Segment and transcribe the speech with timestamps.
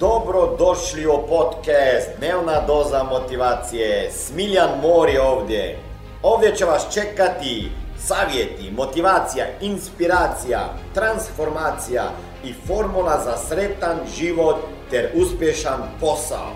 [0.00, 4.10] Dobro došli u podcast Dnevna doza motivacije.
[4.10, 5.78] Smiljan Mor je ovdje.
[6.22, 12.10] Ovdje će vas čekati savjeti, motivacija, inspiracija, transformacija
[12.44, 14.56] i formula za sretan život
[14.90, 16.50] ter uspješan posao.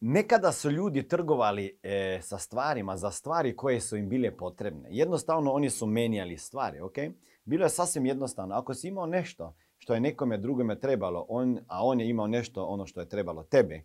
[0.00, 4.88] Nekada su ljudi trgovali e, sa stvarima za stvari koje su im bile potrebne.
[4.90, 6.96] Jednostavno oni su menjali stvari, ok?
[7.44, 8.54] Bilo je sasvim jednostavno.
[8.54, 12.64] Ako si imao nešto što je nekome drugome trebalo, on, a on je imao nešto
[12.64, 13.82] ono što je trebalo tebe,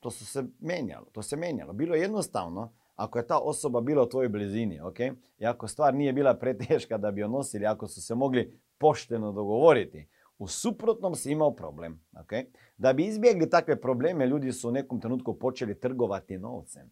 [0.00, 1.72] to su se menjalo, to se menjalo.
[1.72, 5.00] Bilo je jednostavno ako je ta osoba bila u tvojoj blizini, ok?
[5.38, 9.32] I ako stvar nije bila preteška da bi je nosili, ako su se mogli pošteno
[9.32, 10.08] dogovoriti,
[10.38, 12.00] u suprotnom si imao problem.
[12.20, 12.32] ok?
[12.76, 16.90] Da bi izbjegli takve probleme, ljudi su u nekom trenutku počeli trgovati novcem.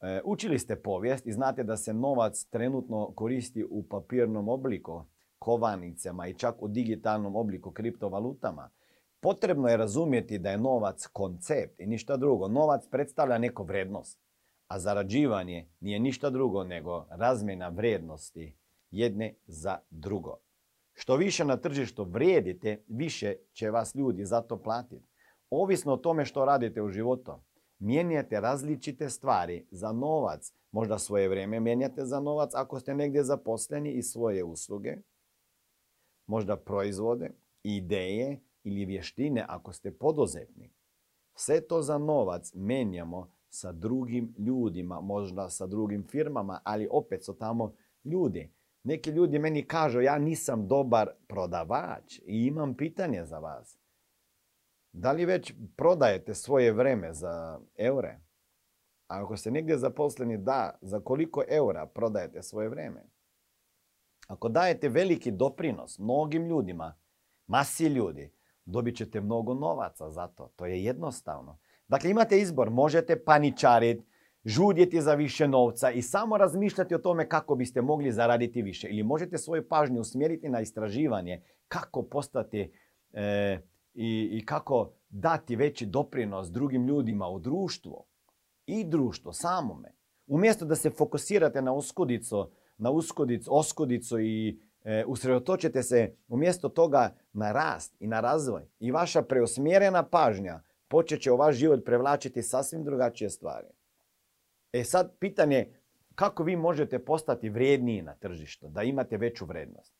[0.00, 5.04] E, učili ste povijest i znate da se novac trenutno koristi u papirnom obliku,
[5.38, 8.70] kovanicama i čak u digitalnom obliku kriptovalutama.
[9.20, 12.48] Potrebno je razumjeti da je novac koncept i ništa drugo.
[12.48, 14.18] Novac predstavlja neku vrednost,
[14.68, 18.56] a zarađivanje nije ništa drugo nego razmjena vrijednosti
[18.90, 20.36] jedne za drugo.
[20.92, 25.08] Što više na tržištu vrijedite, više će vas ljudi za to platiti.
[25.50, 27.32] Ovisno o tome što radite u životu,
[27.78, 30.52] mijenjate različite stvari za novac.
[30.72, 34.96] Možda svoje vrijeme mijenjate za novac ako ste negdje zaposleni i svoje usluge.
[36.28, 37.30] Možda proizvode,
[37.62, 40.70] ideje ili vještine ako ste poduzetni.
[41.34, 47.38] Sve to za novac menjamo sa drugim ljudima, možda sa drugim firmama, ali opet su
[47.38, 48.52] tamo ljudi.
[48.84, 53.78] Neki ljudi meni kažu ja nisam dobar prodavač i imam pitanje za vas.
[54.92, 58.20] Da li već prodajete svoje vreme za eure?
[59.08, 63.04] A ako ste negdje zaposleni, da, za koliko eura prodajete svoje vreme?
[64.28, 66.94] Ako dajete veliki doprinos mnogim ljudima,
[67.46, 68.32] masi ljudi,
[68.64, 70.52] dobit ćete mnogo novaca za to.
[70.56, 71.58] To je jednostavno.
[71.88, 72.70] Dakle, imate izbor.
[72.70, 74.04] Možete paničariti,
[74.44, 78.88] žudjeti za više novca i samo razmišljati o tome kako biste mogli zaraditi više.
[78.88, 82.72] Ili možete svoju pažnju usmjeriti na istraživanje kako postati
[83.12, 83.58] e,
[83.94, 88.04] i, i kako dati veći doprinos drugim ljudima u društvu
[88.66, 89.92] i društvo samome.
[90.26, 97.14] Umjesto da se fokusirate na uskudicu, na uskudicu, oskudicu i e, usredotočite se umjesto toga
[97.32, 98.62] na rast i na razvoj.
[98.80, 103.68] I vaša preusmjerena pažnja počet će u vaš život prevlačiti sasvim drugačije stvari.
[104.72, 105.72] E sad pitanje
[106.14, 109.97] kako vi možete postati vrijedniji na tržištu, da imate veću vrednost.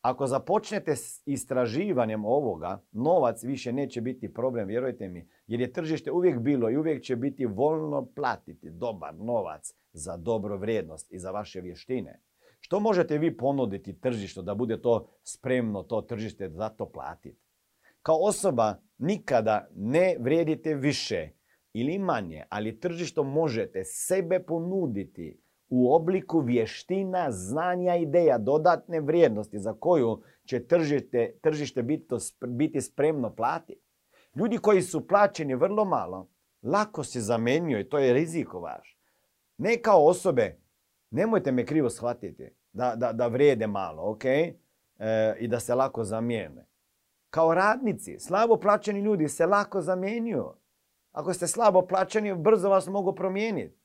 [0.00, 6.12] Ako započnete s istraživanjem ovoga, novac više neće biti problem, vjerujte mi, jer je tržište
[6.12, 11.30] uvijek bilo i uvijek će biti voljno platiti dobar novac za dobro vrijednost i za
[11.30, 12.20] vaše vještine.
[12.60, 17.38] Što možete vi ponuditi tržištu da bude to spremno, to tržište za to platiti?
[18.02, 21.30] Kao osoba nikada ne vrijedite više
[21.72, 29.72] ili manje, ali tržišto možete sebe ponuditi u obliku vještina, znanja, ideja, dodatne vrijednosti za
[29.72, 32.14] koju će tržište, tržište biti,
[32.46, 33.82] biti spremno platiti.
[34.34, 36.28] Ljudi koji su plaćeni vrlo malo,
[36.62, 38.98] lako se zamenjuju i to je riziko vaš.
[39.58, 40.60] Ne kao osobe,
[41.10, 44.24] nemojte me krivo shvatiti, da, da, da vrijede malo, ok?
[44.24, 44.54] E,
[45.38, 46.66] I da se lako zamijene.
[47.30, 50.54] Kao radnici, slabo plaćeni ljudi se lako zamjenjuju.
[51.12, 53.78] Ako ste slabo plaćeni, brzo vas mogu promijeniti.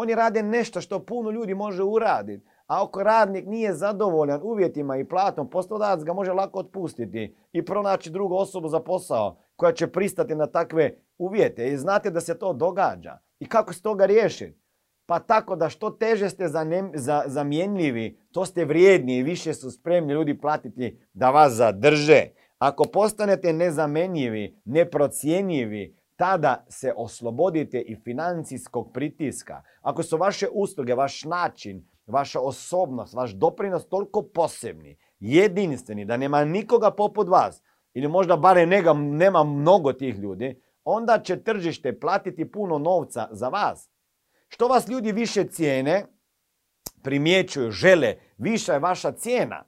[0.00, 2.46] Oni rade nešto što puno ljudi može uraditi.
[2.66, 8.10] A ako radnik nije zadovoljan uvjetima i platom, poslodavac ga može lako otpustiti i pronaći
[8.10, 11.68] drugu osobu za posao koja će pristati na takve uvjete.
[11.68, 13.18] I znate da se to događa.
[13.40, 14.60] I kako se toga riješiti?
[15.06, 16.48] Pa tako da što teže ste
[17.26, 22.22] zamjenljivi, to ste vrijedni i više su spremni ljudi platiti da vas zadrže.
[22.58, 29.62] Ako postanete nezamenjivi, neprocjenjivi, tada se oslobodite i financijskog pritiska.
[29.80, 36.44] Ako su vaše usluge, vaš način, vaša osobnost, vaš doprinos toliko posebni, jedinstveni, da nema
[36.44, 37.62] nikoga poput vas,
[37.94, 43.48] ili možda barem nega, nema mnogo tih ljudi, onda će tržište platiti puno novca za
[43.48, 43.90] vas.
[44.48, 46.06] Što vas ljudi više cijene,
[47.02, 49.64] primjećuju, žele, viša je vaša cijena.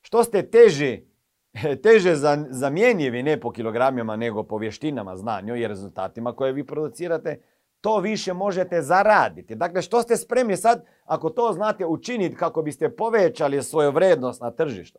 [0.00, 1.11] Što ste teži
[1.82, 2.14] teže
[2.50, 7.42] zamjenjivi ne po kilogramima nego po vještinama, znanju i rezultatima koje vi producirate,
[7.80, 9.54] to više možete zaraditi.
[9.54, 14.50] Dakle, što ste spremni sad ako to znate učiniti kako biste povećali svoju vrednost na
[14.50, 14.98] tržištu?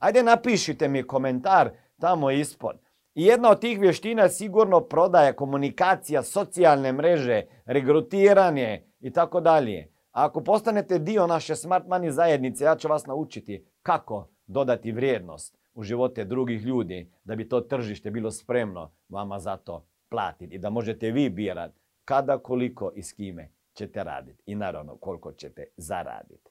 [0.00, 2.76] Ajde napišite mi komentar tamo ispod.
[3.14, 9.92] I jedna od tih vještina je sigurno prodaja, komunikacija, socijalne mreže, regrutiranje i tako dalje.
[10.10, 15.82] Ako postanete dio naše Smart Money zajednice, ja ću vas naučiti kako dodati vrijednost u
[15.82, 20.70] živote drugih ljudi, da bi to tržište bilo spremno vama za to platiti i da
[20.70, 26.50] možete vi birati kada, koliko i s kime ćete raditi i naravno koliko ćete zaraditi.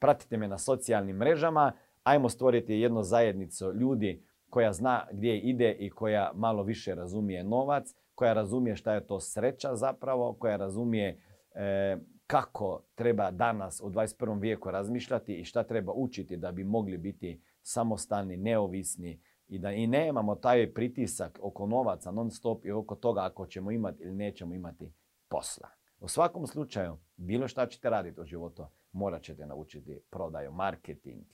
[0.00, 1.72] Pratite me na socijalnim mrežama,
[2.08, 7.94] ajmo stvoriti jednu zajednicu ljudi koja zna gdje ide i koja malo više razumije novac,
[8.14, 11.20] koja razumije šta je to sreća zapravo, koja razumije
[11.54, 11.96] e,
[12.26, 14.40] kako treba danas u 21.
[14.40, 19.86] vijeku razmišljati i šta treba učiti da bi mogli biti samostalni, neovisni i da i
[19.86, 24.54] nemamo taj pritisak oko novaca non stop i oko toga ako ćemo imati ili nećemo
[24.54, 24.92] imati
[25.28, 25.68] posla.
[26.00, 31.24] U svakom slučaju, bilo šta ćete raditi u životu, morat ćete naučiti prodaju, marketing,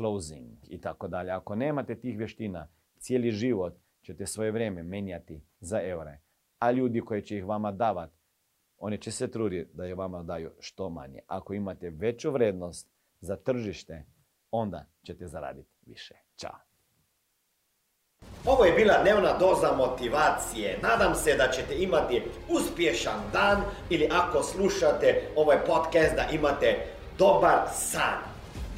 [0.00, 1.30] closing i tako dalje.
[1.30, 2.68] Ako nemate tih vještina,
[2.98, 6.20] cijeli život ćete svoje vrijeme menjati za eure.
[6.58, 8.18] A ljudi koji će ih vama davati,
[8.78, 11.20] oni će se truditi da je vama daju što manje.
[11.26, 12.88] Ako imate veću vrednost
[13.20, 14.04] za tržište,
[14.50, 16.14] onda ćete zaraditi više.
[16.36, 16.58] Ćao!
[18.46, 20.78] Ovo je bila dnevna doza motivacije.
[20.82, 26.86] Nadam se da ćete imati uspješan dan ili ako slušate ovaj podcast da imate
[27.18, 28.29] dobar san.